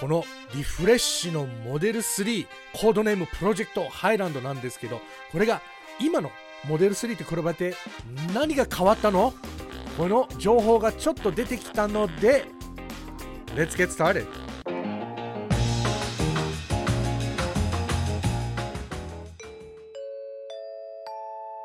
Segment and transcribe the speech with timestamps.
[0.00, 0.24] この
[0.54, 5.00] リフレッシュのモデル3コードネームプロジェクトハイランドなんですけど
[5.32, 5.62] これが
[6.00, 6.30] 今の
[6.68, 7.74] モデル3と比べて
[8.34, 9.32] 何が変わったの？
[9.96, 12.44] この情報がちょっと出てきたので
[13.54, 14.26] Let's get started!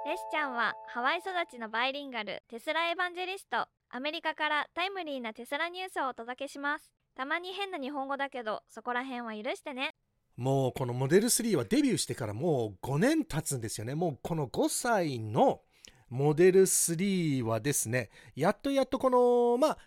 [0.06, 3.68] レスちゃんはハワイ育ちのバイリンガルテスラエヴァンジェリスト。
[3.92, 6.99] アメリカからタイムリーなテスラニュースをお届けします。
[7.20, 9.94] たまに変な日本語だけどそこら辺は許してね。
[10.38, 13.94] もうこのモデル3はデビューしてからもう5年経つんですよね。
[13.94, 15.60] もうこの5歳の
[16.08, 19.78] モデル3はですねやっとやっとこのまあ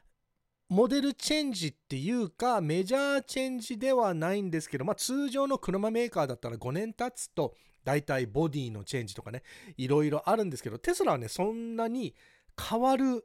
[0.69, 9.43] モデルチェンジっていうかメジャーチェンジではないんですけど、まあ、通常の車メーカーだったら5年経つと大体ボディのチェンジとかね
[9.79, 12.15] いろいろあるんですけどテスラはねそんなに
[12.61, 13.25] 変わる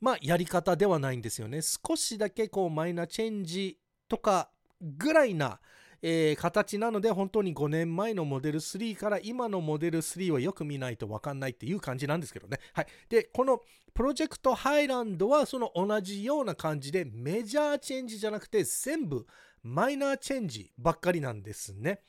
[0.00, 3.78] まあやり方ではないんですよね少しだけこうマイナーチェンジ
[4.08, 4.50] とか
[4.80, 5.60] ぐらいな
[6.02, 12.58] えー、形なので本当に5年前のモデル3から今のモデル3はよく見ないと分かんないっていう感じなんですけどね。
[12.74, 12.86] はい。
[13.08, 13.60] で、この
[13.94, 19.26] プロジェクトハイランドはその同じような感じでメジャーチェンジじゃなくて全部
[19.62, 22.00] マイナーチェンジばっかりなんですね。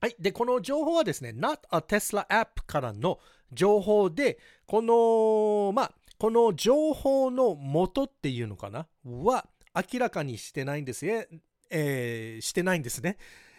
[0.00, 0.16] はい。
[0.18, 3.20] で、この情報はですね、Not a Tesla App からの
[3.52, 8.86] 情報で、この、まあ、この情報の元っていうのかな？
[9.04, 11.26] は明らかにしてないんですね。
[11.68, 13.16] えー、してないんですね。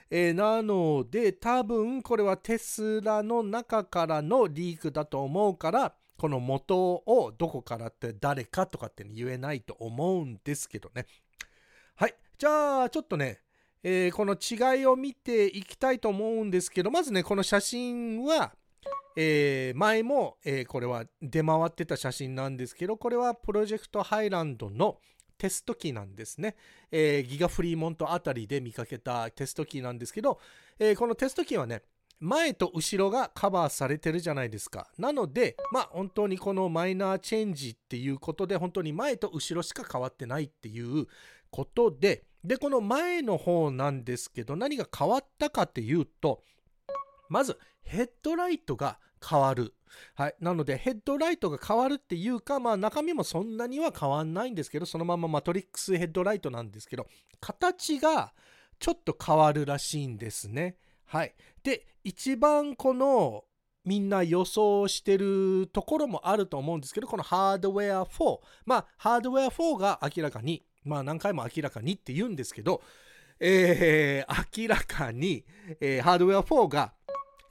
[0.10, 11.06] えー、なので多分これはテスラの中からのリークだと思うからこの元をどこからって誰かとかって言えないと思うんですけどね。
[11.96, 12.16] はい。
[12.38, 13.42] じゃあちょっとね、
[13.84, 18.54] えー、この違いを見ていきたいと思うんですけどまずねこの写真は
[19.16, 24.98] えー、前も、えー、これは出回ってた写真なんですけどこれはプロジェクトハイランドの、
[25.38, 26.56] テスト機なんですね、
[26.90, 30.40] えー、ギガフリーモントあたりで見かけたテスト機なんですけど、
[30.80, 31.82] えー、このテスト機はね
[32.24, 34.88] 前と後ろがカバーされてるじゃないですか。
[34.98, 41.08] なので、まあ本当にこのマイナーチェンジっていうことで、本当に前と後ろしか変わってないっていう
[41.52, 46.42] ことで、で、この前の方なんですけど、何が変わったかっていうと、
[47.34, 49.74] まずヘッドライトが変わる。
[50.14, 50.36] はい。
[50.40, 57.08] なので、ヘッドライトが変わるっていうか、まあ中身もそんなには変わんないんですけど、そのままマトリックスヘッドライトなんですけど、
[57.40, 58.34] 形が
[58.78, 60.78] ちょっと変わるらしいんですね。
[61.06, 61.34] はい。
[61.64, 63.46] で、一番この、
[63.84, 68.40] みんな予想してるところもあると思うんですけど、このハードウェア4。
[68.66, 72.82] まあ、ハードウェア4が明らかに、まあ何回も明らかにって言うんですけど、
[73.40, 75.46] えー、明らかに、
[75.82, 76.94] えー、ハードウェア4が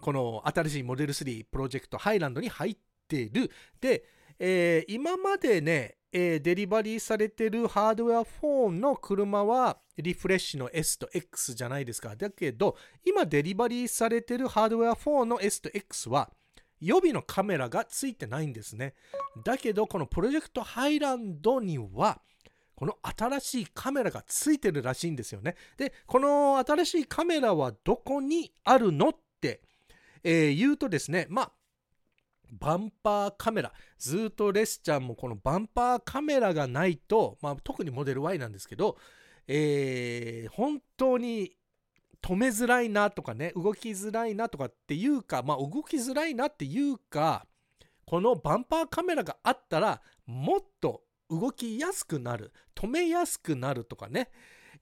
[0.03, 2.77] この新しいモデル3プロジェクトハイランドに入っ
[3.09, 3.51] てる。
[3.81, 4.05] で、
[4.39, 12.17] えー、今までね、えー、デリバリーされてるハードウェア4の車はリフレッシュの S と X じゃないですか。
[12.17, 12.77] だけど、
[13.07, 16.31] 今デリバリーされてるハードウェア4の S と X は
[16.81, 18.95] 予備のカメラがついてないんですね。
[19.45, 22.21] だけど、このプロジェクトハイランドには、
[22.75, 25.55] この新しいカメラがついてるらしいんですよね。
[25.77, 29.17] で、この新しいカメラはどこにあるのっ
[30.25, 31.53] えー、言うとですね、まあ、
[32.53, 38.99] バンパーカメラ、ずっとレスちゃんもこのバンパーカメラがないと、まあ、特にモデル Y なんですけど、
[39.49, 41.53] えー、本当に
[42.23, 47.47] 止めづらいなとかね、動きづらいなとかっていうか、まあ、動きづらいなっていうか、
[48.07, 54.31] このバンパーカメラがあったら、もっと動きやすくなる、止めやすくなるとかね、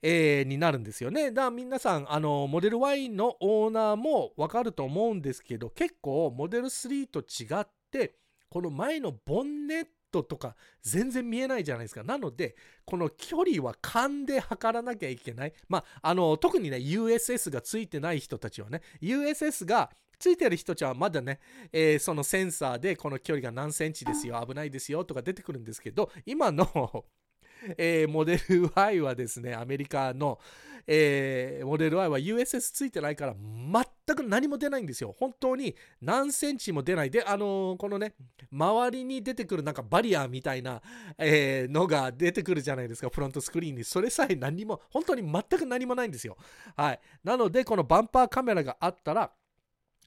[0.01, 1.31] えー、になるんですよね。
[1.31, 8.15] だから皆さん、あの、モデル Y のオーナーもわかると思うんですけど、結構モデル3と違って、
[8.49, 12.03] この前のボンネットとか全然見えないじゃないですか。
[12.03, 15.53] なので、この距離は勘で測らなきゃいけない。
[15.69, 21.39] まあ、あの、特にね、USS がついてない人たちはね、USS がついてる人たちはまだね、
[21.71, 27.05] えー、そのセンサーでこの距離が何センチですよ、危ないですよとか出てくるんですけど、今の
[27.77, 30.39] えー、モデル Y はですね、アメリカの、
[30.87, 35.15] えー、モデル Y は USS ついてないから全く何も出ないんですよ。
[35.17, 37.11] 本当に何センチも出ない。
[37.11, 38.15] で、あのー、このね、
[38.51, 40.81] 周りに出てくるなんかバリアみたいな、
[41.17, 43.83] え、のが出てくるじゃないですか、フロントスクリーンに。
[43.83, 46.37] それさえ何も、本当に全く何もないんですよ。
[46.75, 46.99] はい。
[47.23, 49.31] なので、このバンパーカメラがあったら、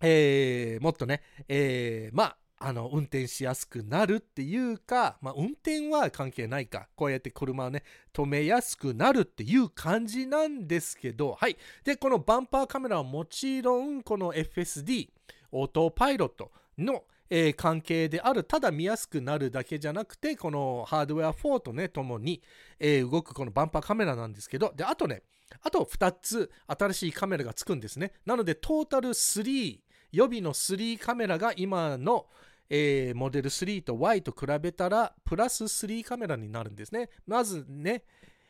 [0.00, 6.89] えー、もっとね、えー、まあ、あの運転しやすくなるっていうか、まあ、運転は関係ないか。
[6.95, 11.56] こうやって車をね止めやすくなるっていう感じなんですけどはい。
[11.85, 15.09] でこのバンパーカメラはもちろんこの FSD
[15.53, 22.43] オートパイロットの、えー関係であるただ見やすくなるだけじゃなくてこのハードウェア4とねともに、
[22.79, 25.23] えー動くこのバンパーカメラなんですけどであとね
[25.62, 28.12] あと2つ新しいカメラがつくんですね。
[28.27, 29.79] なのでトータル3
[30.14, 32.26] 予備の3カメラが今の、
[32.70, 37.11] えーモデル3と Y と比べたらプラス3カメラになるんですね。
[37.26, 38.05] まずね、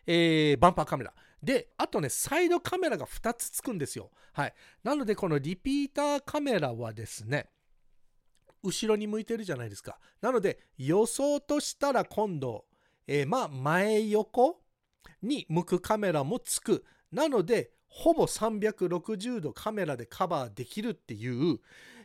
[0.06, 1.12] えーバンパーカメラ。
[1.43, 4.11] であとねサイドカメラが2つつくんですよ。
[4.32, 4.55] はい。
[4.82, 7.49] なのでこのリピーターカメラはですね
[8.62, 9.99] 後ろに向いてるじゃないですか。
[10.20, 12.66] なので予想としたら今度、
[13.06, 14.61] えーまあ前横
[15.22, 16.84] に向くカメラもつく。
[17.11, 21.61] なのでほぼ360度カメラでカバーできるっていう、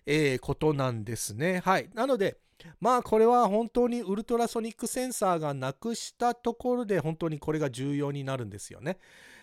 [0.05, 2.37] えーことなんですねはいなので
[2.79, 8.97] まあこれは本当にウルトラソニックセンサーがなくしたところで本当にこれが重要になるんですよね。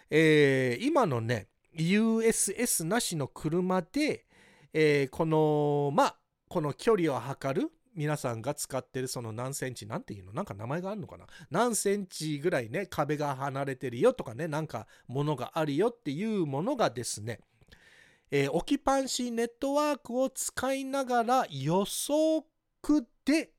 [0.09, 4.25] えー今のね USS なしの車で、
[4.73, 6.17] えーこのまあ
[6.49, 10.33] この距離を測る皆さんが使ってるその何センチなんていうの？
[10.35, 11.27] なんか名前があるのかな？
[11.51, 17.41] 何センチぐらいね壁が離れてるよとかねなんかものがあるよっていうものがですね
[18.31, 22.45] えーオキパンシーネットワークを使いながら予測
[23.25, 23.51] で、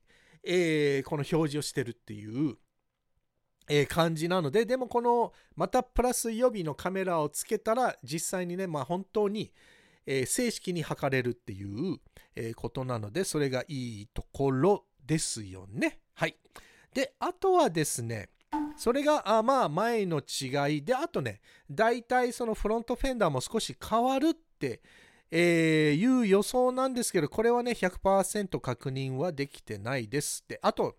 [0.44, 2.56] えーこの表示をしてるっていう、
[3.68, 9.52] えー感じなのででもこのまたプラス予備のカメラをつけたら実際にねまあ本当に、
[10.10, 11.98] えー正式に測れるっていう、
[12.56, 15.98] ことなのでそれがいいところですよね。
[16.14, 16.36] はい。
[16.94, 18.30] であとはですね
[18.76, 21.40] それがあまあ前の違いであとね
[21.70, 24.80] 大体そのフロントフェンダーも少し変わるって、
[25.30, 30.58] えーいう予想なんですけどこれはね100%確認はできてないですって。
[30.62, 30.96] あと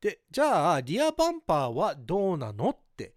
[0.00, 3.14] でじゃあリアバンパーはどうなのって、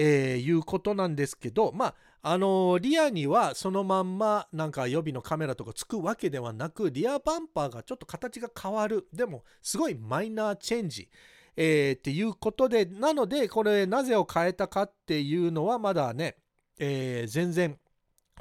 [0.00, 9.08] えーいうことなんですけどまああのリアにはそのまんまなんか予備のカメラとかつくわけではなくリアバンパーがちょっと形が変わる。
[9.12, 11.08] でもすごいマイナーチェンジ。
[11.56, 16.36] えーっていうことでなのでこれなぜを変えたかっていうのはまだね、
[16.78, 17.78] えー全然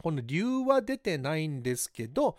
[0.02, 2.38] この理由は出てないんですけど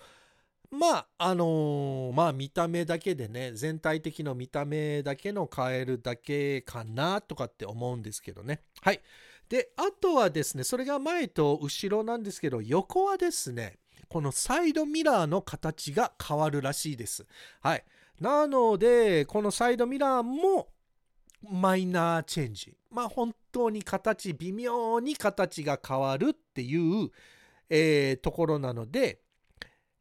[0.70, 8.61] まああのーまあ見た目だけでね全体的の見た目だけの変えるだけかなとかって思うんですけどね。
[8.82, 9.00] はい。
[9.49, 13.79] であとはですねそれが前と後ろなんですけど横はですね
[14.09, 17.26] このサイドミラーの形が変わるらしいです。
[17.61, 17.85] はい。
[18.20, 20.69] なのでこのサイドミラーも
[21.50, 22.76] マイナーチェンジ。
[22.91, 27.11] まあ本当に形微妙に形が変わるっていう、
[27.70, 29.20] えーところなので、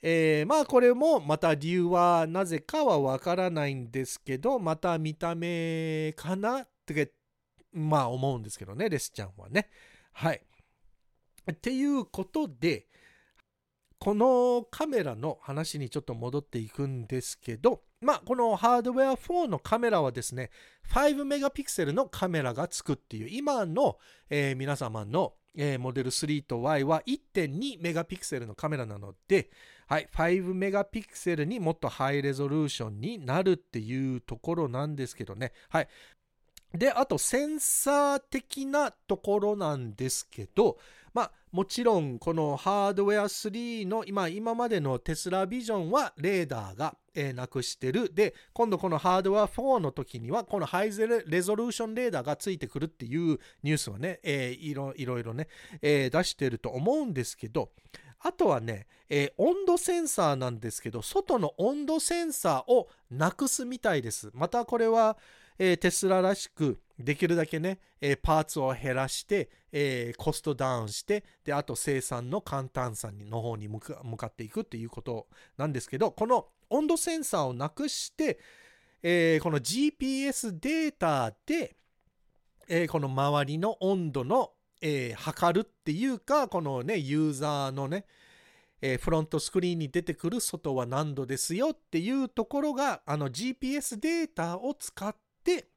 [0.02, 7.14] えーまあこれもまた理由はなぜかはわからないんですけどまた見た目かなって
[7.74, 9.70] まあ思うんですけどねレスちゃんはね。
[10.14, 10.42] はい。
[11.52, 12.88] っていうことで
[14.00, 20.52] このカメラの話にちょっと戻っていくんですけど、まあ、このハードウェア4のカメラはですね、
[20.94, 23.98] 5メガピクセルのカメラがつくっていう、今の、
[24.30, 25.34] えー皆様の、
[25.80, 29.50] モデル3と Y は1.2メガピクセルのカメラなので、
[29.88, 35.54] はい、5メガピクセルにもっとハイレゾリューションになるっていうところなんですけどね。
[35.70, 35.88] はい。
[36.74, 40.78] で、あとセンサー的なところなんですけど、
[41.14, 55.48] まあ、もちろんこのハードウェア3の今今までのテスラビジョンはレーダーが、えーなくしてるで今度このハードウェア4の時にはこのハイゼレレゾリューションレーダーがついてくるっていうニュースはね、えーいろいろいろね、
[55.82, 57.72] えー出してると思うんですけど
[58.20, 64.30] あとはね、えー温度センサーなんですけど外の温度センサーをなくすみたいです。
[64.34, 65.18] またこれは
[65.60, 78.40] えーテスラらしくできるだけね、えーパーツを減らして、えーコストダウンしてであと生産の簡単さの方に向かっていくっていうことなんですけどこの温度センサーをなくして、
[79.04, 81.76] えーこの GPS データで、
[82.68, 88.06] えーこの周りの温度の、えー測るっていうかこのねユーザーのね
[88.82, 95.68] えーフロントスクリーンに出てくる外は何度ですよっていうところがあの GPS データを使って、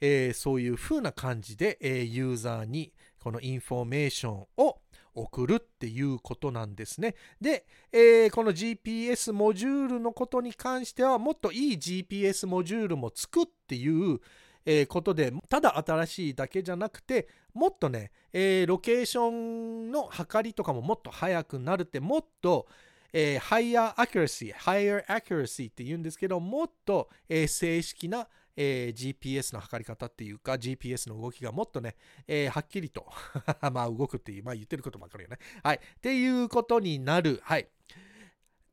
[0.00, 4.80] えーそういう風な感じで、えーユーザーにこのインフォメーションを
[5.14, 7.14] 送るっていうことなんですね。
[7.40, 14.20] で、えーこの GPS モジュールのことに関してはもっといい GPS モジュールもつくっていう、
[14.66, 22.66] えことでただ新しいだけじゃなくてもっとね、えロケーションの測りとかももっと速くなるってもっと、
[23.12, 31.94] えー、higher accuracy higher accuracy って言うんですけどもっと、えー正式な、えー GPS の測り方っていうか GPS の動きがもっとね、
[32.26, 33.06] えーはっきりと
[33.72, 35.38] まあ動くっていうまあ言ってることばかりよね。
[35.62, 35.76] はい。
[35.76, 37.40] っていうことになる。
[37.44, 37.68] はい。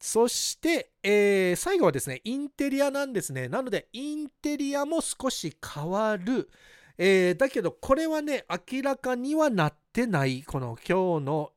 [0.01, 3.48] そして、えー最後はですね、インテリアなんですね。
[3.48, 6.50] なので、インテリアも少し変わる。
[6.98, 10.41] えーだけど、これはね、明らかにはなってない。
[10.41, 11.51] この今日の、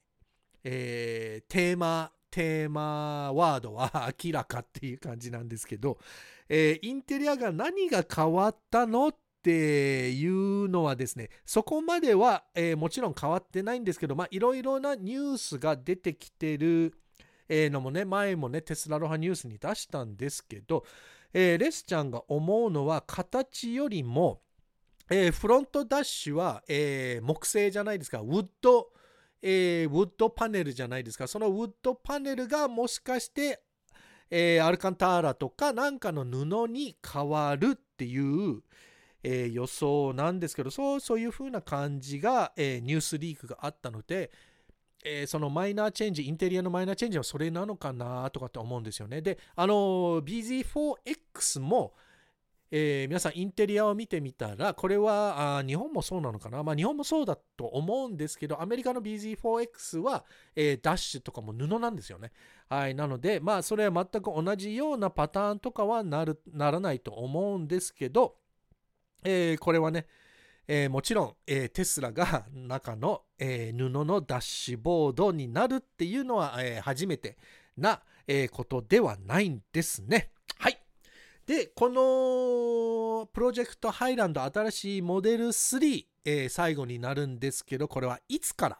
[0.63, 5.99] えーテーマ、テーマワードは 明らかっていう感じなんですけど、
[6.51, 16.93] えインテリアが何が変わったのっていうのはですね、そこまでは、えもちろん変わってないんですけど、まあ、いろいろなニュースが出てきてる、
[17.49, 20.85] えーのもね、前もね、テスラロハニュースに出したんですけど、
[21.33, 24.41] えーレスちゃんが思うのは、形よりも、
[25.11, 28.91] えーフロントダッシュは、えー木製じゃないですか、ウッド、
[29.43, 33.63] えーウッドパネルじゃないですか、そのウッドパネルがもしかして、
[34.31, 38.63] えーアルカンターラとかなんかの布に変わるっていう、
[39.23, 44.31] えー予想なんですけど、そうそういう風な感じが、えーニュースリークがあったので、
[45.05, 49.21] えーそのマイナーチェンジ、インテリアのマイナーチェンジはそれなのかなとかって思うんですよね。
[49.21, 51.95] で、あの BZ4X も、
[52.71, 60.25] えー皆さんインテリアを見てみたら、これはあ日本もそうなのかな、まあ、日本もそうだと思うんですけど、アメリカの BZ4X は、
[60.57, 62.33] えーダッシュとかも布なんですよね。
[62.69, 68.37] はい、なので、まあ、それは全く同じようなパターンとかはなるならないと思うんですけど、
[69.23, 70.07] えーこれはね、
[70.67, 77.37] えーもちろん、えーテスラが中の、えー布のダッシュボードになるっていうのは、え初めて
[77.77, 80.31] な、えことではないんですね。
[80.59, 80.79] はい。
[81.47, 88.79] で、このプロジェクトハイランド新しいモデル3、えー最後になるんですけど、これはいつから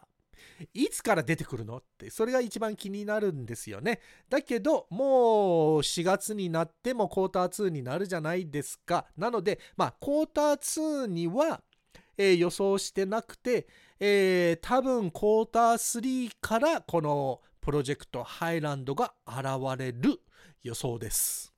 [0.73, 3.99] いつから出てくるのって、それが一番気になるんですよね。
[4.29, 9.05] だけど、もう4月になってもクォーター2になるじゃないですか。
[9.17, 11.61] なので、まあ、クォーター2には、
[12.17, 13.67] えー予想してなくて、
[13.99, 15.73] えー多分クォーター
[16.29, 19.45] 3からこのプロジェクトハイランドが現
[19.77, 20.21] れる
[20.63, 21.51] 予想です。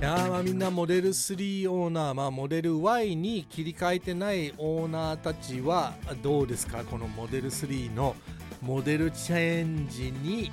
[0.00, 6.84] いやまあみんなモデル3オーナー、まあ、モデル Y に切り替えてないオーナーたちはどうですか？
[6.84, 8.16] このモデル3の
[8.62, 10.50] モデルチェンジに、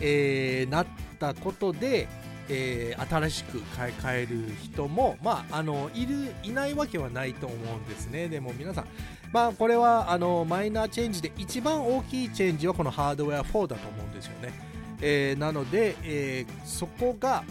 [0.00, 0.86] えーなっ
[1.18, 2.08] たことで、
[2.48, 8.28] えー新しく買い替える人も、まあ、あのいるいないわけはないと思うんですね。
[8.28, 8.86] でも皆さん、
[9.32, 14.52] まあ、これはあのマイナーチェンジで一番大きいチェンジはこのハードウェア4だと思うんですよね、
[15.00, 17.44] えーなので、えーそこが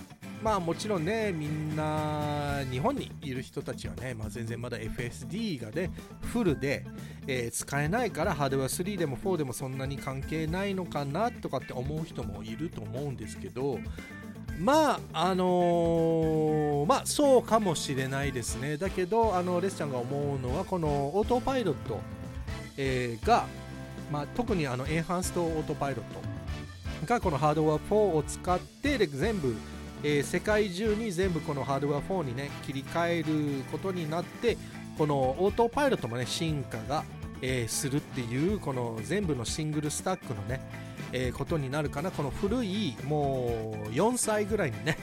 [0.43, 5.89] まあもちろんね、みんな日本にいる人たちはね、まあ、全然まだ FSD がね、
[6.21, 6.85] フルで、
[7.25, 13.79] えー使えないからハードウェア3でも4でもそんなに関係ないのかなとかって思う人もいると思うんですけど、
[14.59, 18.77] まあ、あのーまあそうかもしれないですね。
[18.77, 22.00] だけど、あのレスちゃんが思うのは、このオートパイロット、
[22.77, 23.45] えーが、
[24.12, 29.55] まあ、特にあのエンハンストオートパイロットがこのハードウェア4を使って全部
[30.03, 34.57] えー世界中に全部このハードウェア4にね切り替えることになって
[34.97, 37.03] このオートパイロットもね進化が、
[37.41, 40.62] えーするっていうこの全部のシングルスタックのね、
[41.12, 44.97] えことになるかなこの古いもう4歳ぐらいにね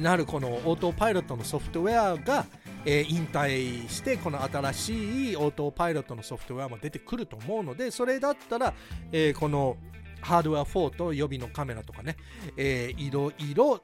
[0.00, 2.44] なるこのオートパイロットのソフトウェアが、
[2.84, 8.74] え引退してこの新しいオートパイロットのソフトウェアも出てくると思うのでそれだったら、
[9.12, 9.76] えこの
[10.20, 12.16] ハードウェア4と予備のカメラとかね、
[12.56, 13.80] えーいろいろ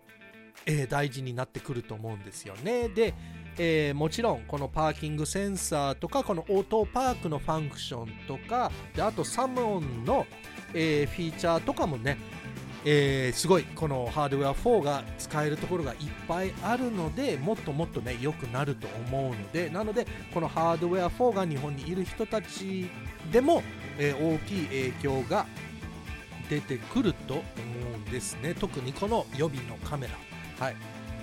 [0.67, 2.89] え大事になってくると思うんですよね。
[2.89, 3.15] で、
[3.59, 10.27] えもちろんこのパーキングセンサーとかこのオートパークのファンクションとかであとサムオンの、
[10.75, 12.19] えーフィーチャーとかもね、
[12.85, 13.65] えーすごい。
[13.65, 22.91] このハードウェア4が使えるところがいっぱいあるのでもっともっとね良くなると思うのでなのでこのハードウェア4が日本にいる人たち
[23.33, 23.63] でも、
[23.99, 25.47] えー大きい影響が
[26.51, 27.43] 出てくると思
[27.95, 28.55] うんですね。
[28.55, 30.15] 特にこの予備のカメラ。
[30.65, 30.77] はい。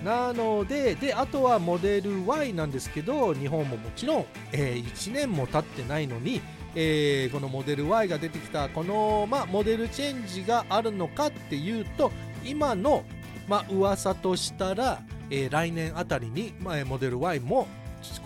[0.04, 6.40] なのでであとはモデル Y なんですけど日本ももちろん、えー1年も経ってないのに、
[6.74, 12.10] えーこのモデル Y が出てきたこの、ま、モデルチェンジがあるのかっていうと
[12.44, 13.04] 今の、
[13.48, 17.68] まあ噂としたら、えー来年あたりに、ま、モデル Y も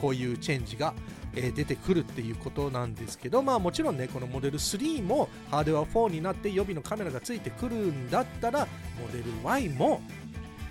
[0.01, 0.95] こういうチェンジが、
[1.35, 8.61] えー出てくるっていうことなんですけど、まあ、もちろんねこのモデル3もハードウェア4になって予備のカメラがついてくるんだったら
[8.99, 10.01] モデル Y も、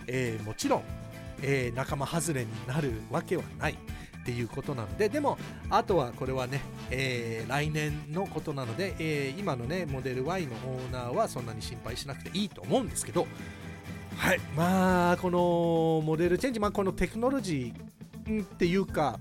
[0.08, 0.84] えーもちろん、
[1.42, 5.38] えー仲間外れになるわけはないっていうことなのででも
[5.70, 13.28] あとはこれはね、えー来年のことなので、えー今のねモデル Y のオーナーはそんなに心配しなくていいと思うんですけど
[14.18, 19.20] はいまあこのモデルチェンジ、まあ、このテクノロジーっていうか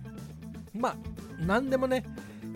[0.73, 0.97] まあ
[1.41, 2.05] 何でもね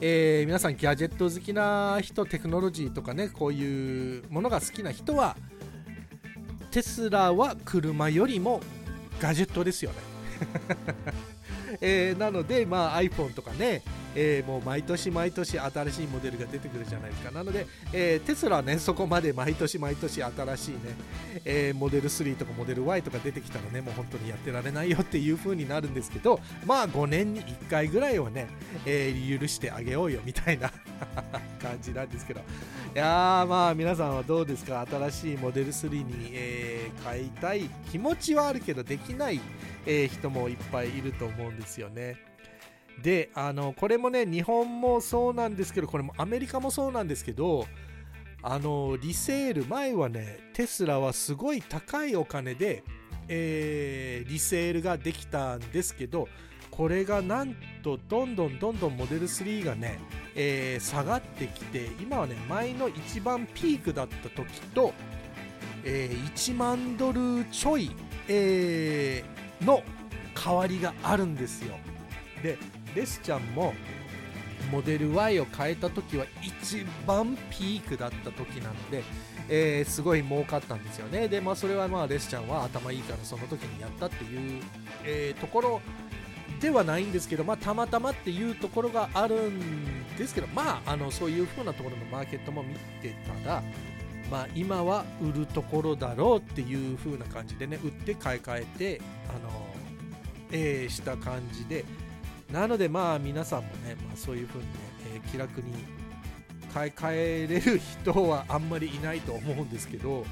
[0.01, 5.37] えー皆さんギャジェット好きな人テクノロジーとかねこういうものが好きな人は
[6.79, 8.61] テスラは車よりも
[9.21, 9.97] ガジェットですよね、
[11.81, 13.83] えーなので、まあ、iPhone とかね、
[14.15, 17.33] えーもう毎年毎年新しいモデルが出てくるじゃないですか。
[17.33, 20.79] なので、えーテスラはねそこまで毎年毎年新しいね、
[21.45, 28.47] えーモデル3とかモデル Y とか出てきたらねもう本当にやってられないよっていう風になるんですけどまあ5年に1回ぐらいはね、
[28.87, 30.71] え許してあげようよみたいな。
[31.79, 32.41] 感じなんですけど。
[32.41, 32.43] い
[32.95, 34.85] やーまあ皆さんはどうですか？
[34.91, 39.41] 新しいモデル3に、えー買いたい気持ちはあるけどできない、
[39.87, 42.17] えー人もいっぱいいると思うんですよね。
[43.03, 47.67] であのこれもね日本もそうなんですけどこれもアメリカもそうなんですけど
[48.43, 52.83] あのリセール前はねテスラはすごい高いお金で、
[53.29, 56.29] えーリセールができたんですけど
[56.79, 59.99] これがなんとどんどんどんどんモデル3がね、
[60.37, 64.95] えー下がってきて今はね前の一番ピークだった時と、
[65.83, 67.91] えー1万ドルちょい、
[68.29, 69.83] えーの
[70.37, 71.75] 代わりがあるんですよ。
[72.45, 72.57] で
[72.95, 73.75] レスちゃんも
[74.71, 79.03] モデル Y を変えた時は一番ピークだった時なので、
[79.49, 81.27] えーすごい儲かったんですよね。
[81.27, 84.63] でまあそれはまあレスちゃんは頭いいからその時にやったっていう、
[85.05, 85.81] えーところ
[86.61, 93.15] ではないんですけど、まあ、たまたまっていうところがあるんですけど、まあ、あのそういう風なところのマーケットも見て
[93.45, 93.63] たら、
[94.31, 99.67] まあ、今は売るところだろうっていう風な感じでね売って買い替えてあの、
[100.51, 101.85] えーした感じで
[102.53, 104.73] なのでまあ皆さんもね、まあ、そういう風にね、
[105.15, 105.73] えー気楽に
[106.73, 110.25] 買い替えれる人はあんまりいないと思うんですけど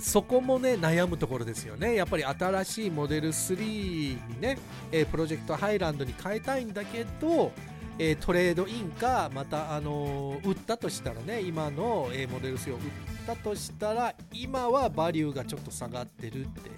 [0.00, 1.94] そこもね悩むところですよね。
[1.94, 4.58] やっぱり新しいモデル3にね、
[4.92, 7.52] えープロジェクトハイランドに変えたいんだけど、
[7.98, 12.82] えートレードインかまた、あのー売ったとしたらね今の、えーモデル3を売っ
[13.26, 16.70] たとしたら今はバリューがちょっと下がってるって、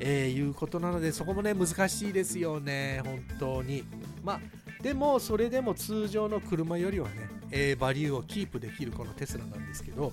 [0.00, 3.84] えーいうことなのでそこもね難しいですよね本当に。
[4.24, 4.40] まあ
[4.82, 10.12] でもそれでも通常の車よりはね、えーバリューをキープできるこのテスラなんですけど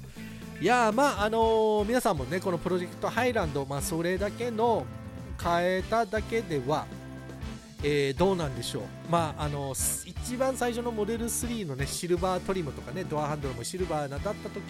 [0.65, 4.83] いやまああのー皆さんもねこのプロジェクトハイランド、まあ、それだけの
[5.39, 6.87] 変えただけでは、
[7.83, 8.83] えーどうなんでしょう。
[9.11, 14.63] まああのー一番最初のモデル3のねシルバートリムとかねドアハンドルもシルバーだった時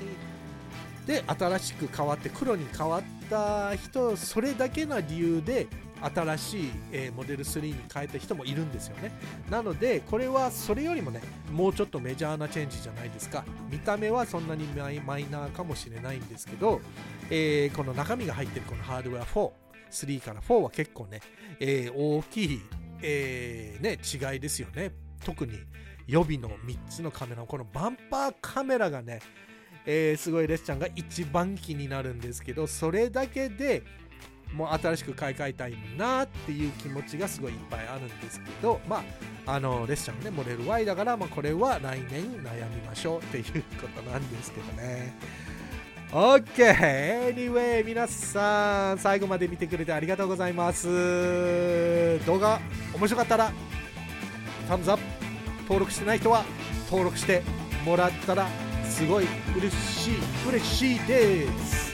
[1.07, 5.67] で新しく変わって黒に変わった人それだけの理由で
[6.01, 9.11] 新しい、えーモデル3に変えた人もいるんですよね。
[9.49, 13.43] なのでこれはそれよりもねもうちょっとメジャーなチェンジじゃないですか。
[13.71, 16.81] 見た目はそんなにマイナーかもしれないんですけど、
[17.29, 21.21] えーこの中身が入ってるこのハードウェア43から4は結構ね、
[21.59, 22.61] えー大きい、
[23.01, 24.91] えーね、違いですよね。
[25.23, 25.53] 特に
[26.07, 29.21] 予備の3つのカメラこのバンパーカメラがね、
[29.85, 33.83] えーすごいレスちゃんが一番気になるんですけどそれだけで
[34.55, 39.03] もう新しく買い替えたいなっていう気持ちがすごいいっぱいあるんですけどま
[39.45, 43.43] ああのレスちゃんはねモデル Y だから、まあ、これは来年悩みましょうっていう
[43.81, 45.13] ことなんですけどね。
[46.11, 47.33] OK!
[47.35, 50.87] Anyway 皆さん最後まで見てくれてありがとうございます。
[52.25, 52.59] 動画
[52.93, 53.51] 面白かったら
[54.69, 55.03] タムズアップ
[55.63, 56.45] 登録してない人は
[56.85, 57.43] 登録して
[57.85, 58.47] もらったら
[58.85, 59.25] すごい
[59.57, 60.13] 嬉しい
[60.47, 61.84] 嬉しいです。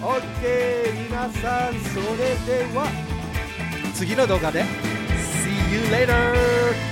[0.00, 2.86] オッケー皆さんそれでは
[3.94, 6.87] 次の動画で See you later!